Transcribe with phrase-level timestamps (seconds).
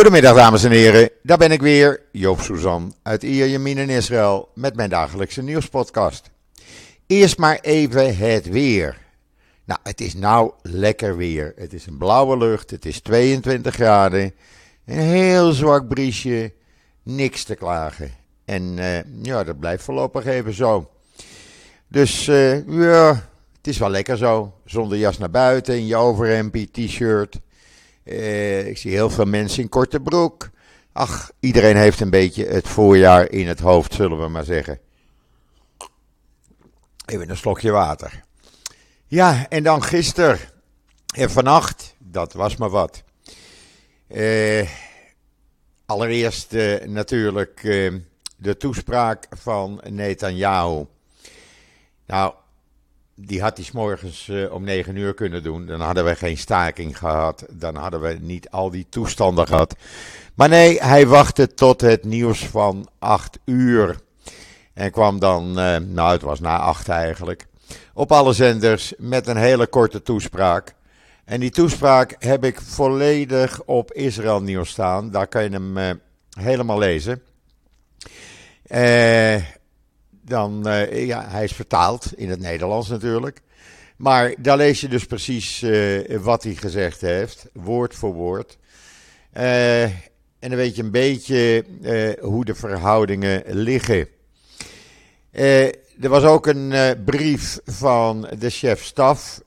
[0.00, 4.76] Goedemiddag dames en heren, daar ben ik weer, Joop Suzan uit Ierjemien in Israël met
[4.76, 6.30] mijn dagelijkse nieuwspodcast.
[7.06, 8.98] Eerst maar even het weer.
[9.64, 11.52] Nou, het is nou lekker weer.
[11.56, 14.34] Het is een blauwe lucht, het is 22 graden,
[14.86, 16.52] een heel zwak briesje,
[17.02, 18.10] niks te klagen.
[18.44, 20.90] En uh, ja, dat blijft voorlopig even zo.
[21.88, 24.54] Dus uh, ja, het is wel lekker zo.
[24.64, 27.40] Zonder jas naar buiten, in je overhempie, t-shirt.
[28.10, 30.50] Uh, ik zie heel veel mensen in korte broek.
[30.92, 34.78] Ach, iedereen heeft een beetje het voorjaar in het hoofd, zullen we maar zeggen.
[37.06, 38.22] Even een slokje water.
[39.06, 40.38] Ja, en dan gisteren
[41.14, 43.02] en vannacht, dat was maar wat.
[44.08, 44.68] Uh,
[45.86, 47.60] allereerst uh, natuurlijk
[48.36, 50.86] de toespraak van Netanyahu.
[52.06, 52.34] Nou,
[53.26, 55.66] die had hij morgens uh, om 9 uur kunnen doen.
[55.66, 57.44] Dan hadden we geen staking gehad.
[57.50, 59.76] Dan hadden we niet al die toestanden gehad.
[60.34, 64.00] Maar nee, hij wachtte tot het nieuws van 8 uur.
[64.74, 67.46] En kwam dan, uh, nou het was na 8 eigenlijk,
[67.94, 70.74] op alle zenders met een hele korte toespraak.
[71.24, 75.10] En die toespraak heb ik volledig op Israël Nieuws staan.
[75.10, 75.90] Daar kan je hem uh,
[76.38, 77.22] helemaal lezen.
[78.62, 79.36] Eh
[80.30, 83.40] dan, uh, ja, hij is vertaald in het Nederlands natuurlijk.
[83.96, 88.58] Maar daar lees je dus precies uh, wat hij gezegd heeft, woord voor woord.
[89.36, 91.64] Uh, en dan weet je een beetje
[92.20, 94.08] hoe de verhoudingen liggen.
[95.30, 99.40] er was ook een brief van de chef-staf,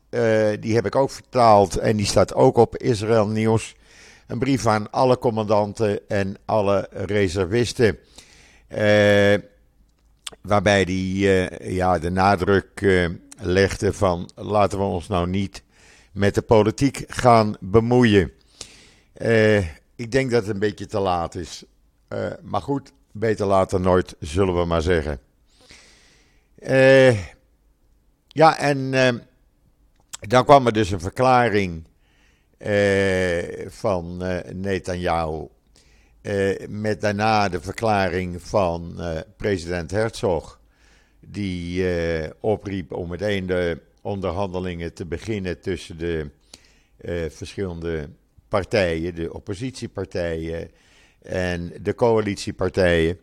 [0.59, 3.75] die heb ik ook vertaald en die staat ook op Israël Nieuws.
[4.27, 7.97] Een brief aan alle commandanten en alle reservisten
[10.41, 15.63] waarbij hij uh, ja, de nadruk uh, legde van laten we ons nou niet
[16.11, 18.31] met de politiek gaan bemoeien.
[19.17, 19.57] Uh,
[19.95, 21.63] ik denk dat het een beetje te laat is.
[22.41, 25.19] maar goed, beter later nooit, zullen we maar zeggen.
[28.27, 28.91] ja, en
[30.19, 31.87] dan kwam er dus een verklaring
[33.67, 34.17] van
[34.53, 35.47] Netanyahu
[36.23, 40.59] uh, met daarna de verklaring van uh, president Herzog,
[41.19, 46.29] die uh, opriep om meteen de onderhandelingen te beginnen tussen de
[47.29, 48.09] verschillende
[48.47, 50.71] partijen, de oppositiepartijen
[51.21, 53.19] en de coalitiepartijen,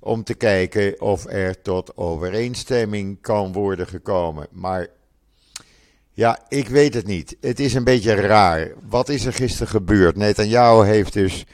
[0.00, 4.46] om te kijken of er tot overeenstemming kan worden gekomen.
[4.50, 4.86] Maar
[6.12, 7.36] ja, ik weet het niet.
[7.40, 8.72] Het is een beetje raar.
[8.88, 10.16] Wat is er gisteren gebeurd?
[10.16, 11.44] Netanyahu heeft dus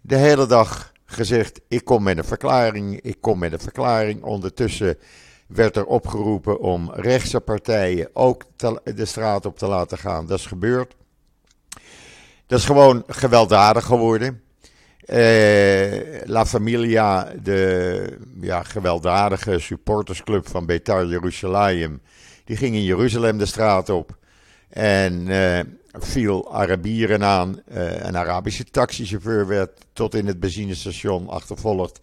[0.00, 4.22] de hele dag gezegd: ik kom met een verklaring, ik kom met een verklaring.
[4.22, 4.98] Ondertussen
[5.46, 8.44] werd er opgeroepen om rechtse partijen ook
[8.84, 10.26] de straat op te laten gaan.
[10.26, 10.96] Dat is gebeurd.
[12.46, 14.42] Dat is gewoon gewelddadig geworden.
[15.08, 22.00] Eh, La Familia, de ja, gewelddadige supportersclub van Betar Jerusalem,
[22.44, 24.16] die ging in Jeruzalem de straat op.
[24.68, 25.60] En eh,
[25.92, 27.62] viel Arabieren aan.
[27.72, 32.00] Uh, een Arabische taxichauffeur werd tot in het benzinestation achtervolgd.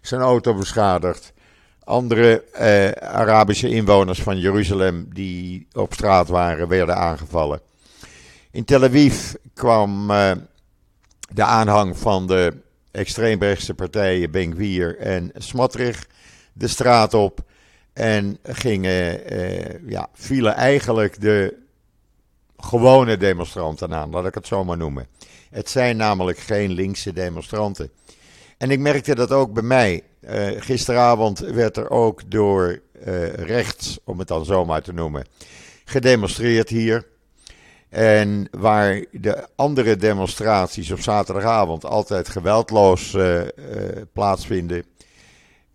[0.00, 1.32] Zijn auto beschadigd.
[1.84, 7.60] Andere uh, Arabische inwoners van Jeruzalem die op straat waren, werden aangevallen.
[8.50, 10.06] In Tel Aviv kwam
[11.32, 12.56] de aanhang van de
[12.90, 16.06] extreemrechtse partijen Ben Gvir en Smotrich
[16.52, 17.40] de straat op.
[17.92, 19.20] En gingen,
[19.86, 21.67] ja, vielen eigenlijk de
[22.58, 25.06] gewone demonstranten aan, laat ik het zo maar noemen.
[25.50, 27.90] Het zijn namelijk geen linkse demonstranten.
[28.58, 30.02] En ik merkte dat ook bij mij.
[30.20, 35.26] Uh, gisteravond werd er ook door uh, rechts, om het dan zo maar te noemen,
[35.84, 37.06] gedemonstreerd hier.
[37.88, 43.40] En waar de andere demonstraties op zaterdagavond altijd geweldloos uh,
[44.12, 44.84] plaatsvinden,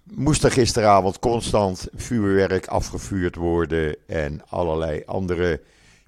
[0.04, 5.62] moest er gisteravond constant vuurwerk afgevuurd worden en allerlei andere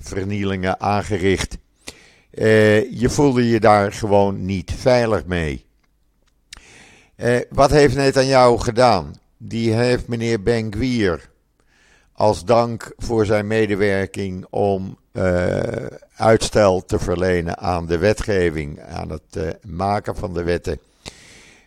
[0.07, 1.57] vernielingen aangericht.
[2.31, 5.65] Uh, je voelde je daar gewoon niet veilig mee.
[7.17, 9.15] Uh, wat heeft Netanyahu gedaan?
[9.37, 11.29] Die heeft meneer Ben Gvir
[12.13, 15.59] als dank voor zijn medewerking om uh,
[16.15, 20.79] uitstel te verlenen aan de wetgeving, aan het maken van de wetten,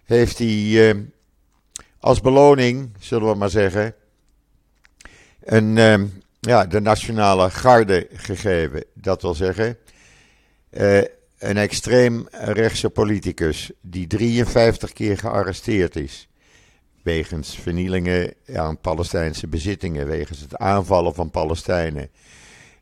[0.04, 1.06] heeft hij
[2.00, 3.94] als beloning, zullen we maar zeggen,
[5.40, 5.76] een
[6.40, 8.84] ja, de nationale garde gegeven.
[8.94, 9.76] Dat wil zeggen,
[10.70, 11.02] uh,
[11.38, 16.28] een extreem rechtse politicus die 53 keer gearresteerd is.
[17.02, 22.10] Wegens vernielingen aan Palestijnse bezittingen, wegens het aanvallen van Palestijnen.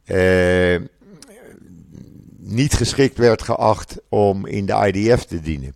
[0.07, 0.81] Uh,
[2.39, 5.75] niet geschikt werd geacht om in de IDF te dienen.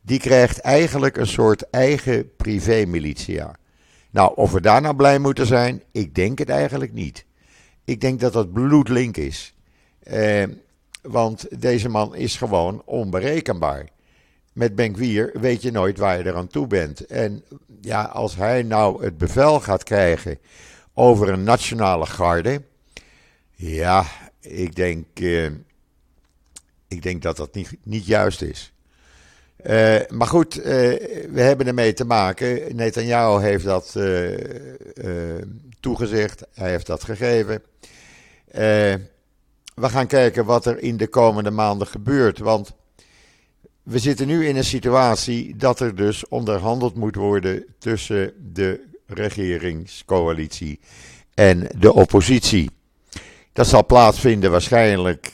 [0.00, 3.54] Die krijgt eigenlijk een soort eigen privé-militia.
[4.14, 7.24] Nou, of we daar nou blij moeten zijn, ik denk het eigenlijk niet.
[7.84, 9.54] Ik denk dat dat bloedlink is.
[10.02, 10.44] Eh,
[11.02, 13.88] want deze man is gewoon onberekenbaar.
[14.52, 17.06] Met Benkwier weet je nooit waar je eraan toe bent.
[17.06, 17.44] En
[17.80, 20.38] ja, als hij nou het bevel gaat krijgen
[20.92, 22.62] over een nationale garde.
[23.54, 24.06] Ja,
[24.40, 25.50] ik denk, uh,
[26.88, 28.73] ik denk dat dat niet, niet juist is.
[29.70, 32.76] Uh, maar goed, uh, we hebben ermee te maken.
[32.76, 33.96] Netanyahu heeft dat
[35.80, 37.62] toegezegd, hij heeft dat gegeven.
[39.74, 42.38] we gaan kijken wat er in de komende maanden gebeurt.
[42.38, 42.72] Want
[43.82, 50.80] we zitten nu in een situatie dat er dus onderhandeld moet worden tussen de regeringscoalitie
[51.34, 52.70] en de oppositie.
[53.52, 55.30] Dat zal plaatsvinden waarschijnlijk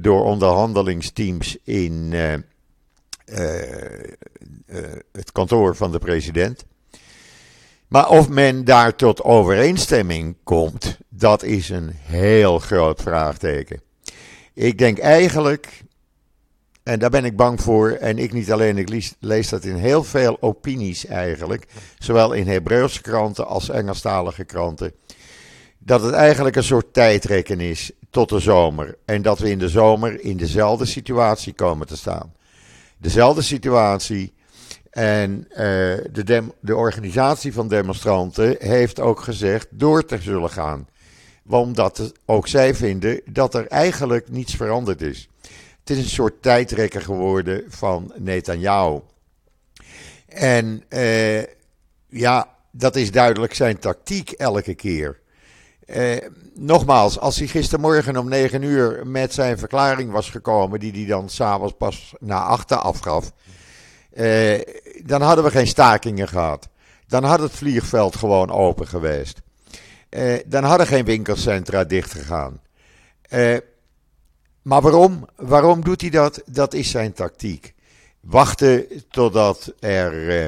[0.00, 2.12] door onderhandelingsteams in
[5.12, 6.64] het kantoor van de president.
[7.88, 13.80] Maar of men daar tot overeenstemming komt, dat is een heel groot vraagteken.
[14.54, 15.84] Ik denk eigenlijk
[16.84, 17.90] en daar ben ik bang voor.
[17.90, 21.66] En ik niet alleen, ik lees, dat in heel veel opinies eigenlijk.
[21.98, 24.92] Zowel in Hebreeuwse kranten als Engelstalige kranten.
[25.78, 28.96] Dat het eigenlijk een soort tijdrekken is tot de zomer.
[29.04, 32.32] En dat we in de zomer in dezelfde situatie komen te staan.
[33.04, 34.32] Dezelfde situatie.
[34.90, 35.56] En uh,
[36.12, 40.88] de, de organisatie van demonstranten heeft ook gezegd door te zullen gaan.
[41.46, 45.28] Omdat ook zij vinden dat er eigenlijk niets veranderd is.
[45.80, 49.00] Het is een soort tijdrekker geworden van Netanyahu.
[50.28, 51.42] En uh,
[52.08, 55.20] ja, dat is duidelijk zijn tactiek elke keer.
[55.86, 56.16] Uh,
[56.54, 61.28] nogmaals, als hij gistermorgen om 9 uur met zijn verklaring was gekomen, die hij dan
[61.28, 63.32] s'avonds pas na achter afgaf,
[64.14, 64.60] uh,
[65.02, 66.68] dan hadden we geen stakingen gehad.
[67.06, 69.40] Dan had het vliegveld gewoon open geweest.
[70.46, 72.60] dan hadden geen winkelcentra dichtgegaan.
[73.30, 73.56] Uh,
[74.64, 75.26] maar waarom?
[75.36, 76.42] Waarom doet hij dat?
[76.46, 77.74] Dat is zijn tactiek.
[78.20, 80.46] Wachten totdat er uh,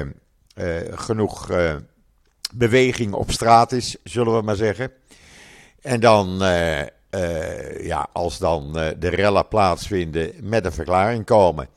[0.55, 1.75] uh, genoeg uh,
[2.53, 4.91] beweging op straat is, zullen we maar zeggen.
[5.87, 6.37] En dan,
[7.81, 11.67] ja, als dan de rellen plaatsvinden, met een verklaring komen.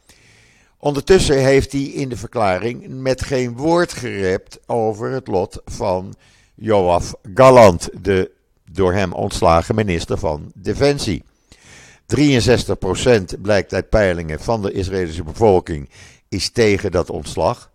[0.79, 6.15] Ondertussen heeft hij in de verklaring met geen woord gerept over het lot van
[6.55, 8.31] Joaf Galland, de
[8.73, 11.25] door hem ontslagen minister van Defensie.
[12.17, 15.89] 63% blijkt uit peilingen van de Israëlische bevolking
[16.29, 17.70] is tegen dat ontslag.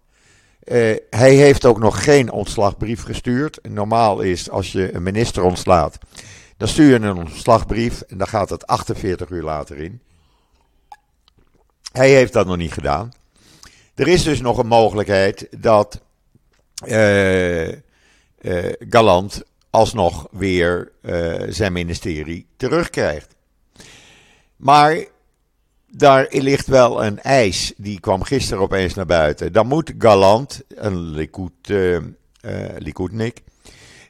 [0.66, 3.60] Uh, hij heeft ook nog geen ontslagbrief gestuurd.
[3.70, 5.98] Normaal is als je een minister ontslaat,
[6.58, 10.02] dan stuur je een ontslagbrief en dan gaat het 48 uur later in.
[11.92, 13.12] Hij heeft dat nog niet gedaan.
[13.96, 16.02] Er is dus nog een mogelijkheid dat
[16.88, 17.76] uh, uh,
[18.90, 20.92] Galant alsnog weer
[21.50, 23.36] zijn ministerie terugkrijgt.
[24.56, 25.06] Maar
[25.98, 27.74] daar ligt wel een eis.
[27.78, 29.54] Die kwam gisteren opeens naar buiten.
[29.54, 31.98] Dan moet Galant, een Likud, uh,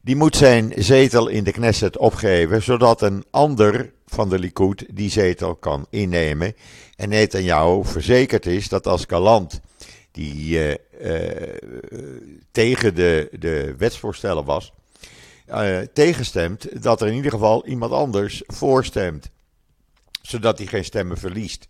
[0.01, 5.09] die moet zijn zetel in de Knesset opgeven, zodat een ander van de Likud die
[5.09, 6.55] zetel kan innemen.
[6.95, 9.59] En Netanyahu verzekerd is dat als Galant,
[10.11, 10.73] die uh,
[12.51, 14.73] tegen de, de wetsvoorstellen was,
[15.93, 19.29] tegenstemt, dat er in ieder geval iemand anders voorstemt
[20.27, 21.67] zodat hij geen stemmen verliest.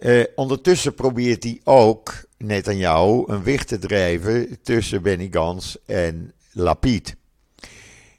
[0.00, 7.16] Uh, ondertussen probeert hij ook, Netanyahu, een wicht te drijven tussen Benny Gans en Lapid.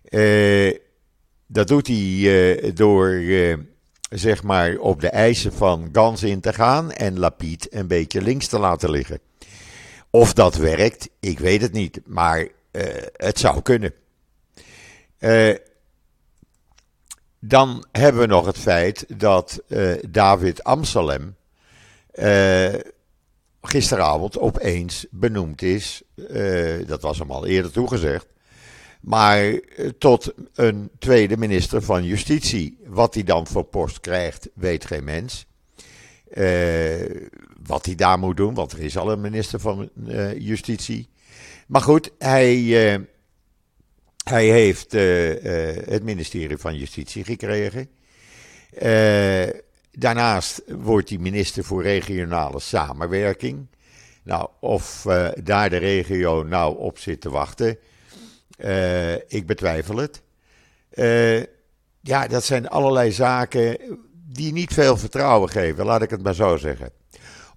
[0.09, 0.77] Uh,
[1.47, 3.21] dat doet hij uh, door,
[4.09, 8.47] zeg maar, op de eisen van Gans in te gaan en Lapid een beetje links
[8.47, 9.19] te laten liggen.
[10.09, 12.47] Of dat werkt, ik weet het niet, maar
[13.13, 13.93] het zou kunnen.
[17.39, 19.61] Dan hebben we nog het feit dat
[20.09, 21.37] David Amsalem
[23.61, 26.01] gisteravond opeens benoemd is.
[26.15, 28.27] Uh, dat was hem al eerder toegezegd.
[29.01, 29.59] Maar
[29.97, 32.77] tot een tweede minister van Justitie.
[32.85, 35.47] Wat hij dan voor post krijgt, weet geen mens.
[37.63, 39.89] wat hij daar moet doen, want er is al een minister van
[40.37, 41.09] Justitie.
[41.67, 42.55] Maar goed, hij
[44.23, 44.91] hij heeft
[45.91, 47.89] het ministerie van Justitie gekregen.
[49.99, 53.67] Daarnaast wordt hij minister voor regionale samenwerking.
[54.23, 55.05] Nou, of
[55.43, 57.77] daar de regio nou op zit te wachten,
[59.27, 60.21] ik betwijfel het.
[62.01, 63.77] ja, dat zijn allerlei zaken
[64.31, 66.91] die niet veel vertrouwen geven, laat ik het maar zo zeggen.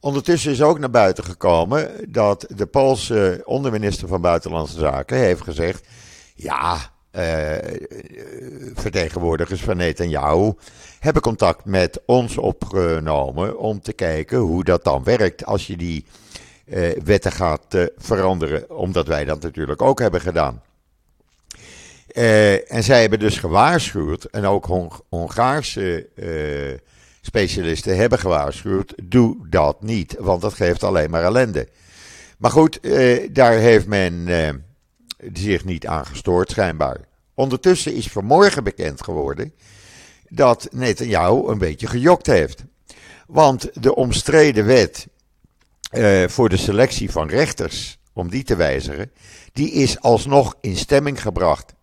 [0.01, 5.87] Ondertussen is ook naar buiten gekomen dat de Poolse onderminister van Buitenlandse Zaken heeft gezegd:
[6.35, 7.57] ja, uh,
[8.75, 10.53] vertegenwoordigers van Netanyahu
[10.99, 16.05] hebben contact met ons opgenomen om te kijken hoe dat dan werkt als je die
[16.65, 20.63] uh, wetten gaat veranderen, omdat wij dat natuurlijk ook hebben gedaan.
[22.69, 26.09] en zij hebben dus gewaarschuwd, en ook Hongaarse
[27.21, 31.69] specialisten hebben gewaarschuwd: doe dat niet, want dat geeft alleen maar ellende.
[32.43, 34.49] Maar goed, eh, daar heeft men eh,
[35.33, 37.01] zich niet aan gestoord, schijnbaar.
[37.35, 39.53] Ondertussen is vanmorgen bekend geworden
[40.29, 42.65] dat Netanyahu een beetje gejokt heeft.
[43.27, 45.09] Want de omstreden wet
[45.93, 49.11] uh, voor de selectie van rechters, om die te wijzigen,
[49.53, 51.75] die is alsnog in stemming gebracht.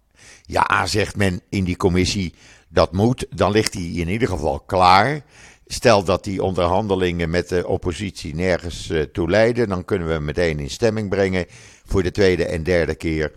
[0.41, 2.33] Ja, zegt men in die commissie,
[2.67, 5.21] dat moet, dan ligt die in ieder geval klaar.
[5.67, 10.25] Stel dat die onderhandelingen met de oppositie nergens uh, toe leiden, dan kunnen we hem
[10.25, 11.45] meteen in stemming brengen
[11.89, 13.31] voor de tweede en derde keer.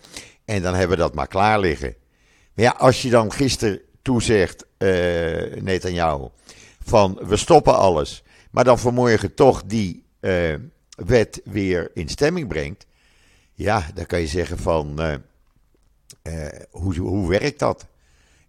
[0.44, 1.94] En dan hebben we dat maar klaar liggen.
[2.54, 4.88] Maar ja, als je dan gisteren toezegt, uh,
[5.62, 6.28] Netanyahu,
[6.84, 10.54] van we stoppen alles, maar dan vanmorgen toch die uh,
[10.96, 12.86] wet weer in stemming brengt,
[13.54, 15.00] ja, dan kan je zeggen van,
[16.70, 17.86] hoe, hoe werkt dat?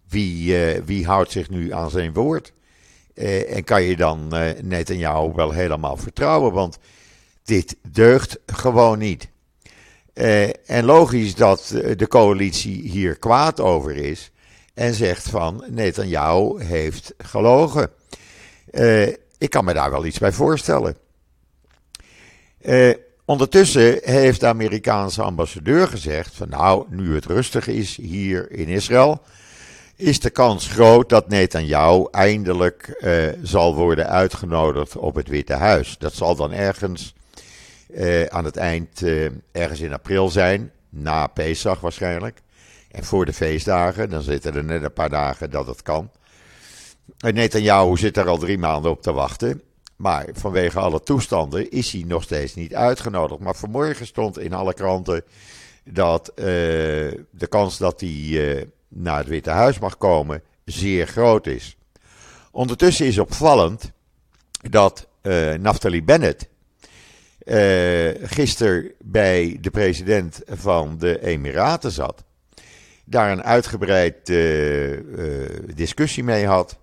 [0.08, 2.52] Wie, wie houdt zich nu aan zijn woord?
[3.48, 6.52] En kan je dan uh, Netanyahu wel helemaal vertrouwen?
[6.52, 6.78] Want
[7.44, 9.28] dit deugt gewoon niet.
[10.14, 14.30] Uh, en logisch dat de coalitie hier kwaad over is
[14.74, 17.90] en zegt van Netanyahu heeft gelogen.
[19.38, 20.96] ik kan me daar wel iets bij voorstellen.
[23.24, 29.22] ondertussen heeft de Amerikaanse ambassadeur gezegd van nou, nu het rustig is hier in Israël,
[29.96, 33.04] is de kans groot dat Netanyahu eindelijk
[33.42, 35.96] zal worden uitgenodigd op het Witte Huis.
[35.98, 37.14] Dat zal dan ergens
[37.94, 42.42] uh, aan het eind, uh, ergens in april zijn, na Pesach waarschijnlijk.
[42.90, 46.10] En voor de feestdagen, dan zitten er net een paar dagen dat het kan.
[47.18, 49.62] En Netanyahu zit er al drie maanden op te wachten.
[49.96, 53.40] Maar vanwege alle toestanden is hij nog steeds niet uitgenodigd.
[53.40, 55.22] Maar vanmorgen stond in alle kranten
[55.84, 61.76] dat de kans dat hij naar het Witte Huis mag komen, zeer groot is.
[62.50, 63.92] Ondertussen is opvallend
[64.70, 66.48] dat uh, Naftali Bennett
[67.44, 72.24] uh, gisteren bij de president van de Emiraten zat,
[73.04, 74.98] daar een uitgebreid uh,
[75.74, 76.78] discussie mee had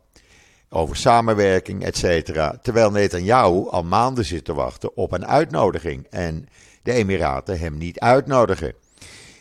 [0.70, 2.60] over samenwerking, et cetera.
[2.62, 6.48] Terwijl Netanyahu al maanden zit te wachten op een uitnodiging en
[6.84, 8.74] de Emiraten hem niet uitnodigen.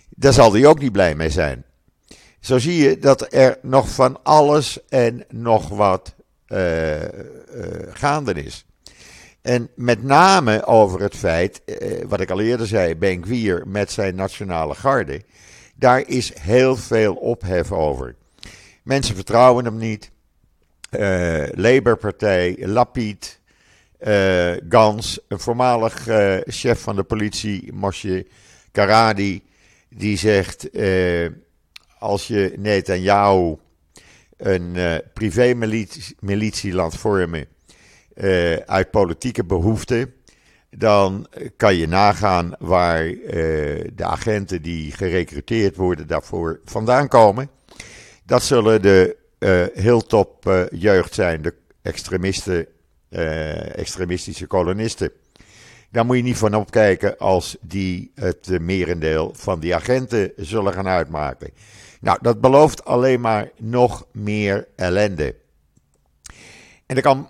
[0.08, 1.64] Daar zal hij ook niet blij mee zijn.
[2.40, 6.14] Zo zie je dat er nog van alles en nog wat
[7.92, 8.64] gaande is.
[9.42, 14.14] En met name over het feit, uh, wat ik al eerder zei, Benkwier met zijn
[14.14, 15.22] nationale garde.
[15.74, 18.14] Daar is heel veel ophef over.
[18.82, 20.10] Mensen vertrouwen hem niet.
[21.54, 23.40] Labour-partij, Lapid,
[24.68, 26.06] Gans, een voormalig
[26.46, 28.26] chef van de politie, Moshe
[28.72, 29.42] Karadi,
[29.88, 30.68] die zegt
[31.98, 33.56] als je Netanyahu
[34.36, 37.46] een uh, privé-militie laat vormen
[38.20, 40.14] uh, uit politieke behoeften,
[40.70, 43.22] dan kan je nagaan waar uh,
[43.94, 47.50] de agenten die gerecruiteerd worden daarvoor vandaan komen.
[48.24, 49.18] Dat zullen de
[49.74, 52.66] heel top jeugd zijn, de extremisten,
[53.74, 55.12] extremistische kolonisten.
[55.90, 60.88] Daar moet je niet van opkijken als die het merendeel van die agenten zullen gaan
[60.88, 61.50] uitmaken.
[62.00, 65.34] Nou, dat belooft alleen maar nog meer ellende.
[66.86, 67.28] En dan kan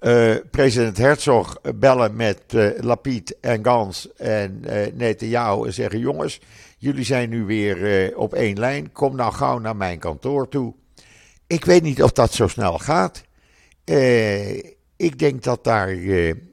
[0.00, 2.94] uh, president Herzog bellen met uh,
[3.40, 6.40] en Gans en uh, Netanyahu en zeggen: Jongens,
[6.78, 8.92] jullie zijn nu weer op één lijn.
[8.92, 10.74] Kom nou gauw naar mijn kantoor toe.
[11.46, 13.22] Ik weet niet of dat zo snel gaat.
[14.96, 15.94] ik denk dat daar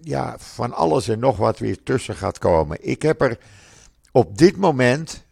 [0.02, 2.78] ja, van alles en nog wat weer tussen gaat komen.
[2.82, 3.38] Ik heb er
[4.12, 5.26] op dit moment,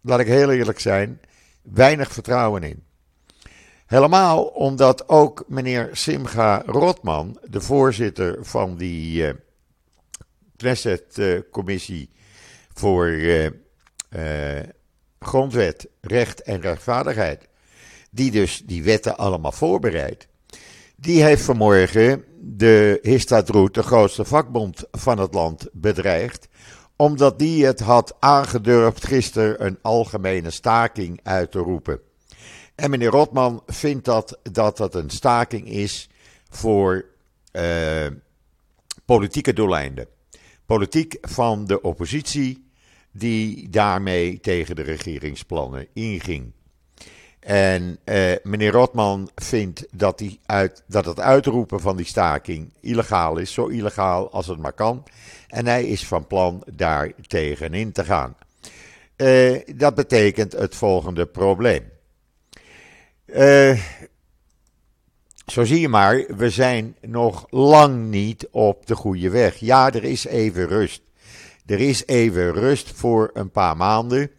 [0.00, 1.20] laat ik heel eerlijk zijn,
[1.62, 2.82] weinig vertrouwen in.
[3.94, 9.32] Helemaal omdat ook meneer Simcha Rotman, de voorzitter van die uh,
[10.56, 12.10] Knesset-commissie
[12.72, 13.50] voor uh, uh,
[15.20, 17.48] grondwet, recht en rechtvaardigheid,
[18.10, 20.26] die dus die wetten allemaal voorbereidt,
[20.96, 26.48] die heeft vanmorgen de Histadroet, de grootste vakbond van het land, bedreigd
[26.96, 32.00] omdat die het had aangedurfd gisteren een algemene staking uit te roepen.
[32.74, 36.08] En meneer Rotman vindt dat dat, dat een staking is
[36.48, 37.04] voor
[37.52, 38.06] uh,
[39.04, 40.06] politieke doeleinden.
[40.66, 42.64] Politiek van de oppositie
[43.12, 46.52] die daarmee tegen de regeringsplannen inging.
[47.40, 53.36] En uh, meneer Rotman vindt dat, die uit, dat het uitroepen van die staking illegaal
[53.36, 55.02] is, zo illegaal als het maar kan.
[55.48, 58.36] En hij is van plan daar tegenin te gaan.
[59.16, 61.92] Uh, dat betekent het volgende probleem.
[63.34, 63.78] Uh,
[65.46, 69.56] zo zie je maar, we zijn nog lang niet op de goede weg.
[69.56, 71.02] Ja, er is even rust.
[71.66, 74.30] Er is even rust voor een paar maanden.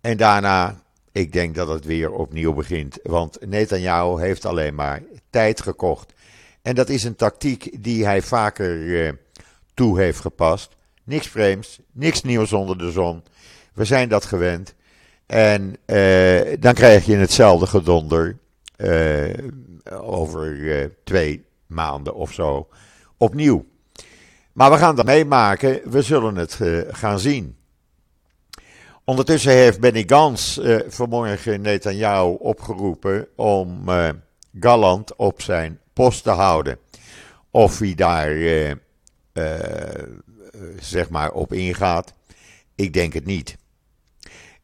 [0.00, 0.82] En daarna,
[1.12, 2.98] ik denk dat het weer opnieuw begint.
[3.02, 6.12] Want Netanyahu heeft alleen maar tijd gekocht.
[6.62, 9.12] En dat is een tactiek die hij vaker uh,
[9.74, 10.76] toe heeft gepast.
[11.04, 13.22] Niks vreemds, niks nieuws onder de zon.
[13.74, 14.74] We zijn dat gewend.
[15.26, 18.36] En uh, dan krijg je hetzelfde gedonder.
[18.76, 19.34] Uh,
[20.00, 22.68] over uh, twee maanden of zo
[23.16, 23.64] opnieuw.
[24.52, 27.56] Maar we gaan dat meemaken, we zullen het gaan zien.
[29.04, 33.84] Ondertussen heeft Benny Gans vanmorgen Netanyahu opgeroepen om
[34.60, 36.78] Galland op zijn post te houden.
[37.50, 38.36] Of hij daar
[40.78, 42.12] zeg maar op ingaat,
[42.74, 43.56] ik denk het niet.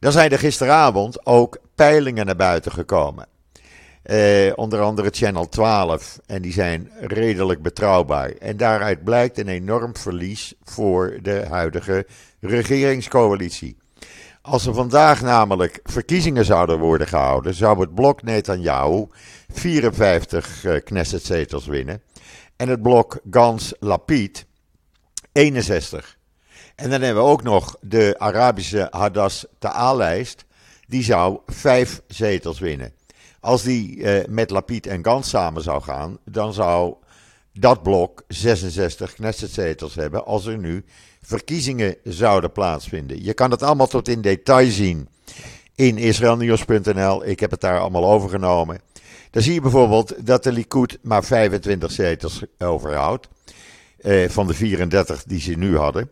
[0.01, 3.27] Dan zijn er gisteravond ook peilingen naar buiten gekomen.
[4.03, 6.19] Eh, onder andere Channel 12.
[6.25, 8.29] En die zijn redelijk betrouwbaar.
[8.29, 12.07] En daaruit blijkt een enorm verlies voor de huidige
[12.39, 13.77] regeringscoalitie.
[14.41, 19.07] Als er vandaag namelijk verkiezingen zouden worden gehouden, zou het blok Netanyahu
[19.53, 22.01] 54 uh, Knessetzetels winnen.
[22.55, 24.45] En het blok Gans-Lapid
[25.31, 26.19] 61.
[26.81, 30.45] En dan hebben we ook nog de Arabische Hadas Ta'al-lijst.
[30.87, 32.93] Die zou vijf zetels winnen.
[33.39, 36.95] Als die eh, met Lapid en Gans samen zou gaan, dan zou
[37.53, 40.85] dat blok 66 Knessetzetels hebben als er nu
[41.21, 43.23] verkiezingen zouden plaatsvinden.
[43.23, 45.09] Je kan het allemaal tot in detail zien
[45.75, 47.25] in israelnieuws.nl.
[47.25, 48.81] Ik heb het daar allemaal overgenomen.
[49.31, 53.27] Dan zie je bijvoorbeeld dat de Likud maar 25 zetels overhoudt.
[53.97, 56.09] Eh, van de 34 die ze nu hadden.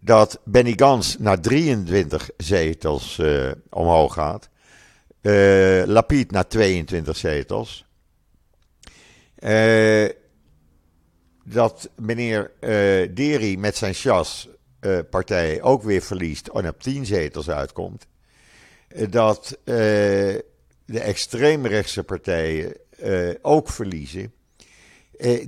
[0.00, 4.48] Dat Benny Gans naar 23 zetels eh, omhoog gaat.
[5.22, 7.86] Uh, Lapid naar 22 zetels.
[9.38, 10.08] Uh,
[11.44, 12.50] dat meneer
[13.14, 18.06] Deri met zijn Chas-partij ook weer verliest en op 10 zetels uitkomt.
[19.10, 22.76] dat de extreemrechtse partijen
[23.42, 24.32] ook verliezen.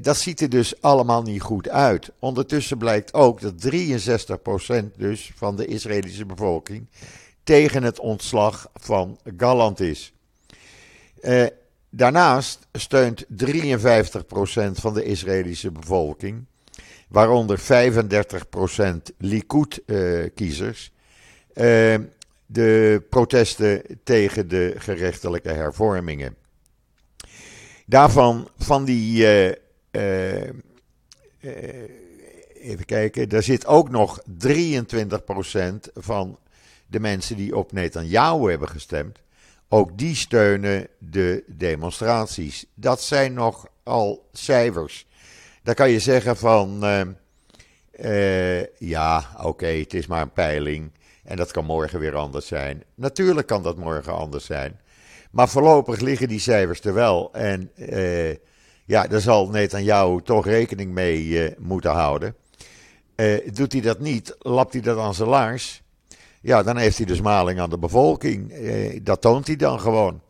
[0.00, 2.10] Dat ziet er dus allemaal niet goed uit.
[2.18, 6.86] Ondertussen blijkt ook dat 63% dus van de Israëlische bevolking
[7.44, 10.12] tegen het ontslag van Galland is.
[11.20, 11.46] Eh,
[11.90, 16.44] daarnaast steunt 53% van de Israëlische bevolking,
[17.08, 20.92] waaronder 35% Likud-kiezers,
[21.54, 21.94] uh,
[22.46, 26.36] de protesten tegen de gerechtelijke hervormingen.
[27.90, 29.48] Daarvan, van die, eh,
[29.90, 30.54] eh,
[32.54, 36.38] even kijken, daar zit ook nog 23% van
[36.86, 39.18] de mensen die op Netanyahu hebben gestemd,
[39.68, 42.66] ook die steunen de demonstraties.
[42.74, 45.06] Dat zijn nog al cijfers.
[45.62, 46.84] Dan kan je zeggen van,
[48.78, 50.90] ja, oké, het is maar een peiling
[51.24, 52.82] en dat kan morgen weer anders zijn.
[52.94, 54.80] Natuurlijk kan dat morgen anders zijn.
[55.30, 57.32] Maar voorlopig liggen die cijfers er wel.
[57.32, 58.30] En uh,
[58.84, 62.34] ja, daar zal Netanyahu toch rekening mee moeten houden.
[63.52, 65.82] doet hij dat niet, lapt hij dat aan zijn laars.
[66.42, 68.52] Ja, dan heeft hij dus maling aan de bevolking.
[68.52, 70.22] Eh, dat toont hij dan gewoon.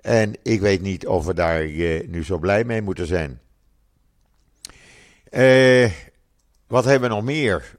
[0.00, 3.40] En ik weet niet of we daar eh, nu zo blij mee moeten zijn.
[5.30, 5.90] Eh,
[6.66, 7.78] wat hebben we nog meer?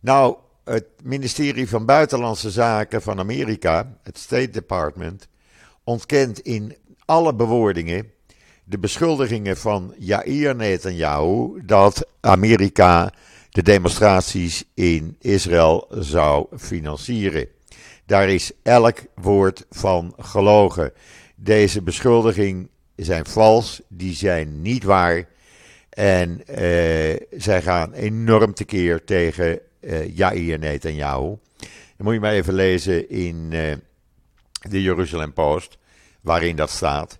[0.00, 5.28] Nou, het ministerie van Buitenlandse Zaken van Amerika, het State Department,
[5.84, 8.12] ontkent in alle bewoordingen
[8.64, 13.12] de beschuldigingen van Yair Netanyahu dat Amerika
[13.50, 17.48] de demonstraties in Israël zou financieren.
[18.06, 20.92] Daar is elk woord van gelogen.
[21.36, 25.28] Deze beschuldigingen zijn vals, die zijn niet waar.
[25.90, 26.56] En uh,
[27.30, 31.36] zij gaan enorm tekeer tegen uh, Yair Netanyahu.
[31.96, 33.72] Dan moet je maar even lezen in uh,
[34.70, 35.78] de Jerusalem Post,
[36.20, 37.18] waarin dat staat.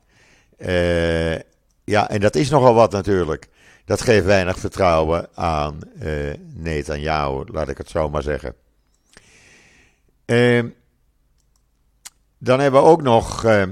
[1.84, 3.48] ja, en dat is nogal wat natuurlijk.
[3.84, 8.54] Dat geeft weinig vertrouwen aan uh, Netanyahu, laat ik het zo maar zeggen.
[10.26, 10.64] Uh,
[12.38, 13.62] dan hebben we ook nog uh,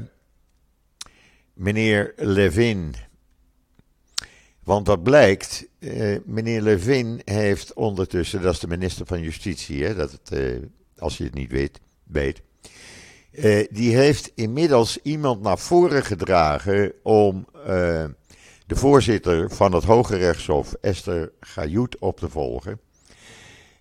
[1.55, 2.95] meneer Levin.
[4.63, 9.95] Want wat blijkt, uh, meneer Levin heeft ondertussen, dat is de minister van Justitie, hè,
[9.95, 10.61] dat het,
[10.99, 12.43] als je het niet weet, weet.
[13.33, 17.47] Uh, die heeft inmiddels iemand naar voren gedragen om
[18.67, 22.81] de voorzitter van het Hoge Rechtshof, Esther Gayout, op te volgen.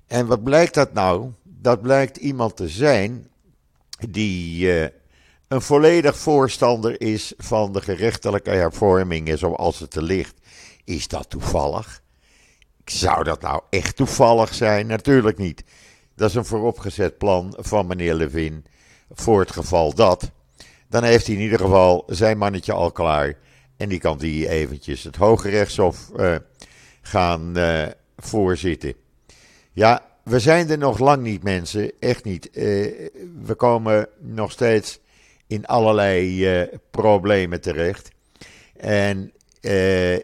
[0.08, 1.32] En wat blijkt dat nou?
[1.44, 3.28] Dat blijkt iemand te zijn
[4.10, 4.70] die
[5.48, 10.36] een volledig voorstander is van de gerechtelijke hervormingen zoals het er ligt.
[10.84, 12.02] Is dat toevallig?
[12.86, 14.88] Zou dat nou echt toevallig zijn?
[14.88, 15.64] Natuurlijk niet.
[16.16, 18.66] Dat is een vooropgezet plan van meneer Levin
[19.13, 20.32] voor het geval dat.
[20.89, 23.34] Dan heeft hij in ieder geval zijn mannetje al klaar.
[23.78, 26.36] En die kan die eventjes het Hoge Rechtshof uh,
[27.02, 28.93] gaan uh, voorzitten.
[29.71, 31.91] Ja, we zijn er nog lang niet, mensen.
[32.00, 32.50] Echt niet.
[32.54, 32.63] Uh,
[33.45, 35.00] we komen nog steeds
[35.47, 38.12] in allerlei problemen terecht.
[38.78, 39.32] En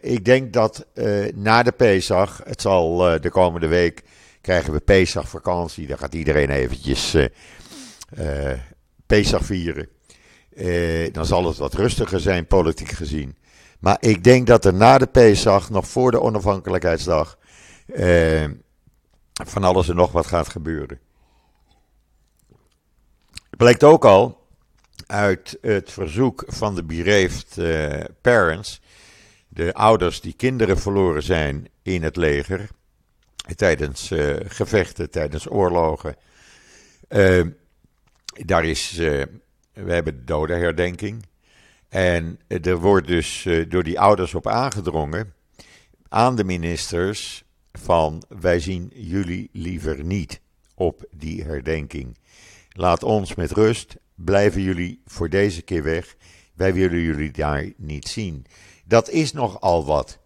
[0.00, 0.86] ik denk dat
[1.34, 4.02] na de Pesach, het zal de komende week,
[4.40, 5.86] krijgen we Pesach vakantie.
[5.86, 7.16] Dan gaat iedereen eventjes
[9.08, 9.88] Pesach vieren.
[11.12, 13.36] dan zal het wat rustiger zijn, politiek gezien.
[13.78, 17.38] Maar ik denk dat er na de Pesach, nog voor de onafhankelijkheidsdag,
[19.32, 21.00] van alles en nog wat gaat gebeuren.
[23.50, 24.46] Blijkt ook al
[25.06, 27.56] uit het verzoek van de bereefd
[28.20, 28.80] parents
[29.48, 32.68] de ouders die kinderen verloren zijn in het leger,
[33.56, 34.12] tijdens
[34.46, 36.16] gevechten, tijdens oorlogen.
[38.44, 39.22] Daar is, uh,
[39.72, 41.26] we hebben de dodenherdenking.
[41.88, 45.32] En er wordt dus door die ouders op aangedrongen
[46.08, 50.40] aan de ministers van wij zien jullie liever niet
[50.74, 52.18] op die herdenking.
[52.68, 56.16] Laat ons met rust, blijven jullie voor deze keer weg.
[56.54, 58.46] Wij willen jullie daar niet zien.
[58.84, 60.18] Dat is nogal wat.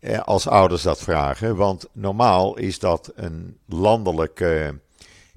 [0.00, 1.56] Eh, als ouders dat vragen.
[1.56, 4.68] Want normaal is dat een landelijk eh,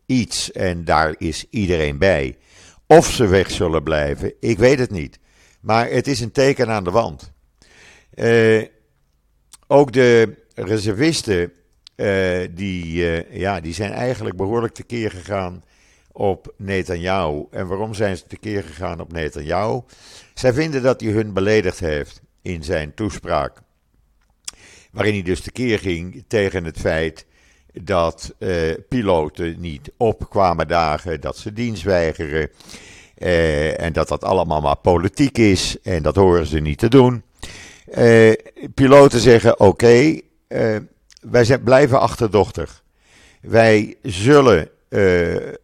[0.07, 2.37] iets en daar is iedereen bij.
[2.85, 5.19] Of ze weg zullen blijven, ik weet het niet.
[5.61, 7.31] Maar het is een teken aan de wand.
[8.13, 8.63] Eh,
[9.67, 11.51] ook de reservisten,
[11.95, 15.63] uh, die, uh, ja, die zijn eigenlijk behoorlijk tekeer gegaan
[16.11, 17.45] op Netanyahu.
[17.51, 19.81] En waarom zijn ze tekeer gegaan op Netanyahu?
[20.33, 23.61] Zij vinden dat hij hun beledigd heeft in zijn toespraak.
[24.91, 27.25] Waarin hij dus tekeer ging tegen het feit
[27.83, 32.49] dat uh, piloten niet opkwamen dagen, dat ze dienst weigeren.
[33.17, 37.23] Uh, en dat dat allemaal maar politiek is en dat horen ze niet te doen.
[37.97, 38.33] Uh,
[38.73, 40.19] piloten zeggen: oké,
[41.21, 42.83] wij zijn, blijven achterdochtig.
[43.41, 44.69] Wij zullen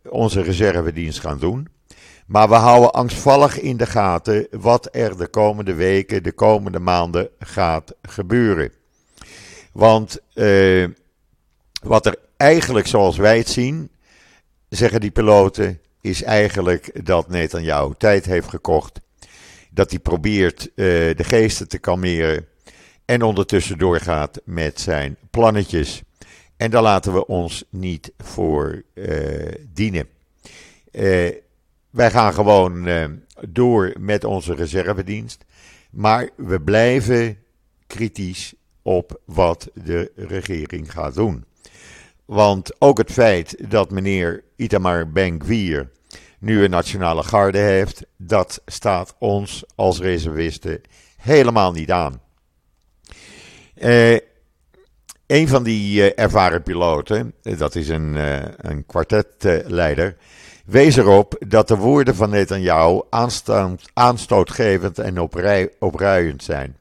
[0.09, 1.67] onze reservedienst gaan doen.
[2.27, 7.29] Maar we houden angstvallig in de gaten wat er de komende weken, de komende maanden
[7.39, 8.71] gaat gebeuren.
[9.71, 10.19] Want
[11.83, 13.89] wat er eigenlijk, zoals wij het zien,
[14.69, 18.99] zeggen die piloten, is eigenlijk dat Netanyahu tijd heeft gekocht.
[19.69, 22.47] Dat hij probeert uh, de geesten te kalmeren.
[23.05, 26.01] En ondertussen doorgaat met zijn plannetjes.
[26.57, 30.07] En daar laten we ons niet voor uh, dienen.
[30.91, 31.29] Uh,
[31.89, 32.87] wij gaan gewoon
[33.47, 35.45] door met onze reservedienst.
[35.91, 37.37] Maar we blijven
[37.87, 41.45] kritisch op wat de regering gaat doen.
[42.33, 45.89] Want ook het feit dat meneer Itamar Ben-Gvir
[46.39, 50.81] nu een nationale garde heeft, dat staat ons als reservisten
[51.17, 52.21] helemaal niet aan.
[53.75, 54.17] Uh,
[55.27, 58.15] een van die uh, ervaren piloten, dat is een,
[58.57, 60.15] een kwartetleider,
[60.65, 63.01] wees erop dat de woorden van Netanyahu
[63.93, 65.19] aanstootgevend en
[65.79, 66.77] opruiend zijn.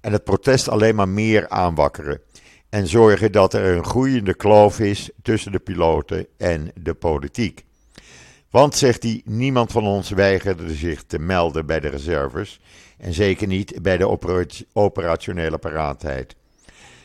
[0.00, 2.20] En het protest alleen maar meer aanwakkeren.
[2.68, 7.64] En zorgen dat er een groeiende kloof is tussen de piloten en de politiek.
[8.50, 12.60] Want, zegt hij, niemand van ons weigerde zich te melden bij de reserves.
[12.98, 14.18] En zeker niet bij de
[14.72, 16.36] operationele paraatheid.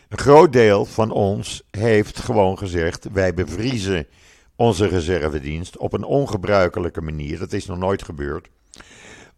[0.09, 4.07] Een groot deel van ons heeft gewoon gezegd: wij bevriezen
[4.55, 7.39] onze reservedienst op een ongebruikelijke manier.
[7.39, 8.49] Dat is nog nooit gebeurd.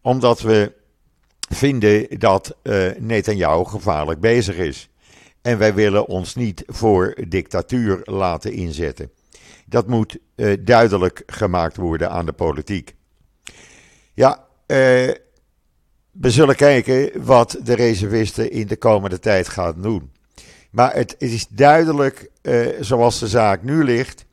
[0.01, 0.73] Omdat we
[1.49, 4.89] vinden dat uh, Netanyahu gevaarlijk bezig is.
[5.45, 9.12] En wij willen ons niet voor dictatuur laten inzetten.
[9.65, 12.95] Dat moet uh, duidelijk gemaakt worden aan de politiek.
[14.13, 14.77] Ja, uh,
[16.12, 20.12] we zullen kijken wat de reservisten in de komende tijd gaan doen.
[20.71, 24.25] Maar het, is duidelijk, uh, zoals de zaak nu ligt,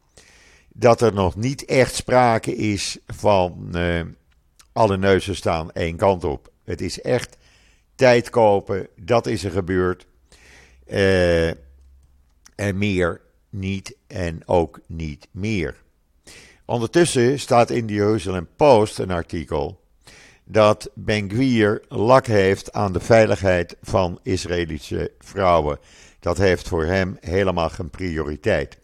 [0.68, 3.76] dat er nog niet echt sprake is van
[4.72, 6.50] alle neuzen staan één kant op.
[6.64, 7.36] Het is echt
[7.94, 10.06] tijd kopen, dat is er gebeurd.
[10.86, 15.76] En meer niet en ook niet meer.
[16.64, 19.80] Ondertussen staat in de Jerusalem Post een artikel
[20.44, 25.78] dat Ben-Gvir lak heeft aan de veiligheid van Israëlische vrouwen.
[26.20, 28.78] Dat heeft voor hem helemaal geen prioriteit.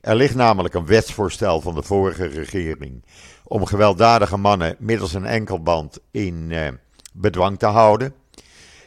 [0.00, 3.04] Er ligt namelijk een wetsvoorstel van de vorige regering
[3.44, 6.68] om gewelddadige mannen middels een enkelband in eh,
[7.12, 8.14] bedwang te houden.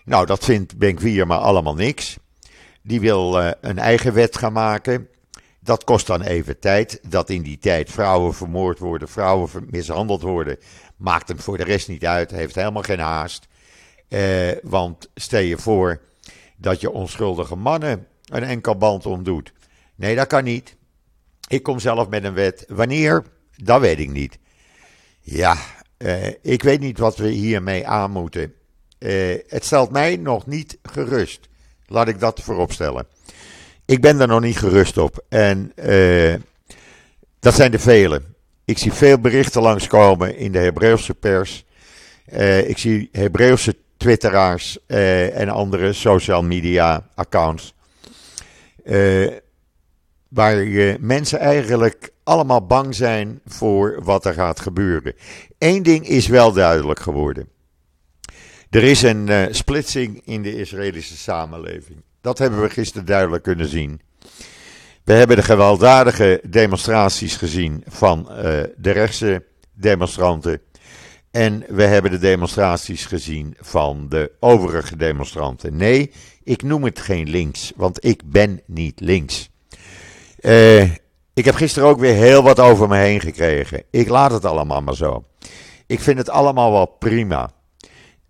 [0.05, 2.17] Nou, dat vindt Ben-Gvir maar allemaal niks.
[2.85, 5.07] Die wil eh, een eigen wet gaan maken.
[5.59, 6.99] Dat kost dan even tijd.
[7.09, 10.57] Dat in die tijd vrouwen vermoord worden, vrouwen mishandeld worden,
[10.97, 12.31] maakt hem voor de rest niet uit.
[12.31, 13.47] Heeft helemaal geen haast.
[14.07, 16.01] Eh, want stel je voor
[16.57, 19.53] dat je onschuldige mannen een enkelband omdoet.
[19.95, 20.75] Nee, dat kan niet.
[21.47, 22.65] Ik kom zelf met een wet.
[22.67, 23.23] Wanneer?
[23.55, 24.37] Dat weet ik niet.
[25.19, 25.57] Ja,
[25.97, 28.53] eh, ik weet niet wat we hiermee aan moeten.
[29.47, 31.49] Het stelt mij nog niet gerust.
[31.87, 33.07] Laat ik dat voorop stellen.
[33.85, 35.25] Ik ben er nog niet gerust op.
[35.29, 36.35] En uh,
[37.39, 38.21] dat zijn de vele.
[38.65, 41.65] Ik zie veel berichten langskomen in de Hebreeuwse pers.
[42.33, 47.73] Uh, ik zie Hebreeuwse twitteraars uh, en andere social media accounts.
[50.29, 50.65] waar
[50.99, 55.13] mensen eigenlijk allemaal bang zijn voor wat er gaat gebeuren.
[55.57, 57.49] Eén ding is wel duidelijk geworden.
[58.75, 62.03] Er is een splitsing in de Israëlische samenleving.
[62.21, 64.01] Dat hebben we gisteren duidelijk kunnen zien.
[65.03, 68.37] We hebben de gewelddadige demonstraties gezien van uh,
[68.77, 70.61] de rechtse demonstranten.
[71.31, 75.75] En we hebben de demonstraties gezien van de overige demonstranten.
[75.75, 76.11] Nee,
[76.43, 79.49] ik noem het geen links, want ik ben niet links.
[80.39, 80.83] Uh,
[81.33, 83.83] ik heb gisteren ook weer heel wat over me heen gekregen.
[83.89, 85.25] Ik laat het allemaal maar zo.
[85.87, 87.53] Ik vind het allemaal wel prima.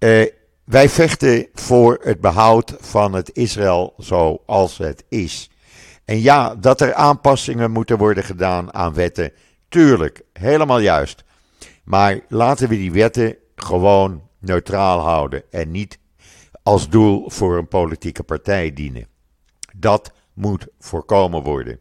[0.05, 0.25] Uh,
[0.63, 5.49] wij vechten voor het behoud van het Israël zoals het is.
[6.05, 9.31] En ja, dat er aanpassingen moeten worden gedaan aan wetten,
[9.69, 11.23] tuurlijk, helemaal juist.
[11.83, 15.99] Maar laten we die wetten gewoon neutraal houden en niet
[16.63, 19.07] als doel voor een politieke partij dienen.
[19.75, 21.79] Dat moet voorkomen worden.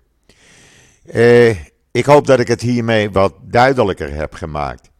[1.04, 1.50] Eh,
[1.90, 4.90] ik hoop dat ik het hiermee wat duidelijker heb gemaakt.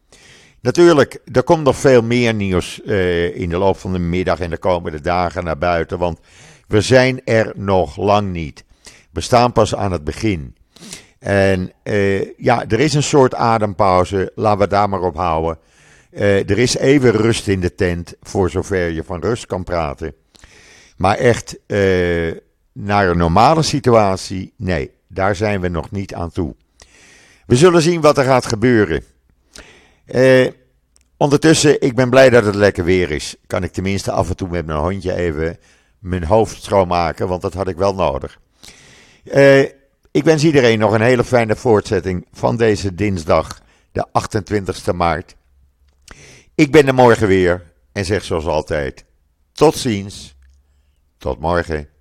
[0.65, 4.49] Natuurlijk, er komt nog veel meer nieuws uh, in de loop van de middag en
[4.49, 6.19] de komende dagen naar buiten, want
[6.67, 8.63] we zijn er nog lang niet.
[9.11, 10.55] We staan pas aan het begin.
[11.19, 15.57] En uh, ja, er is een soort adempauze, laten we daar maar op houden.
[16.11, 20.13] Uh, er is even rust in de tent, voor zover je van rust kan praten.
[20.97, 21.57] Maar echt
[22.73, 26.55] naar een normale situatie, nee, daar zijn we nog niet aan toe.
[27.45, 29.03] We zullen zien wat er gaat gebeuren.
[30.05, 30.47] Uh,
[31.17, 33.35] ondertussen, ik ben blij dat het lekker weer is.
[33.47, 35.57] Kan ik tenminste af en toe met mijn hondje even
[35.99, 38.39] mijn hoofd schoonmaken, want dat had ik wel nodig.
[39.23, 39.61] Uh,
[40.11, 45.35] ik wens iedereen nog een hele fijne voortzetting van deze dinsdag, de 28 maart.
[46.55, 49.05] Ik ben er morgen weer en zeg zoals altijd:
[49.51, 50.35] tot ziens,
[51.17, 51.94] tot morgen.